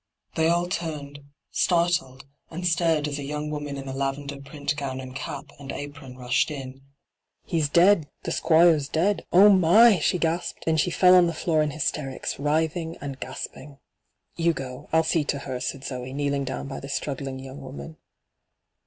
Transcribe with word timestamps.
They 0.33 0.47
all 0.47 0.67
turned, 0.67 1.19
startled, 1.51 2.25
ENTRAPPED 2.49 2.49
25 2.49 2.57
and 2.57 2.67
stared 2.67 3.07
as 3.07 3.19
a 3.19 3.23
young 3.23 3.51
woman 3.51 3.77
in 3.77 3.87
a 3.87 3.93
lavender 3.93 4.41
print 4.41 4.75
gown 4.75 4.99
and 4.99 5.15
cap 5.15 5.51
and 5.59 5.71
apron 5.71 6.17
rushed 6.17 6.49
in. 6.49 6.81
'He's 7.43 7.69
ded— 7.69 8.07
the'Squoire's 8.23 8.89
ded 8.89 9.23
1 9.29 9.43
Oh 9.43 9.49
my 9.49 9.97
I' 9.97 9.99
she 9.99 10.17
gasped; 10.17 10.65
then 10.65 10.77
she 10.77 10.89
fell 10.89 11.13
on 11.13 11.27
the 11.27 11.35
floor 11.35 11.61
in 11.61 11.69
hysterics, 11.69 12.39
writhing 12.39 12.97
and 12.99 13.19
gasping.' 13.19 13.77
You 14.37 14.53
go—Ill 14.53 15.03
see 15.03 15.23
to 15.25 15.37
her,' 15.37 15.59
said 15.59 15.83
Zoe, 15.83 16.13
kneeling 16.13 16.45
down 16.45 16.67
by 16.67 16.79
the 16.79 16.89
struggling 16.89 17.37
yonng 17.37 17.59
woman. 17.59 17.97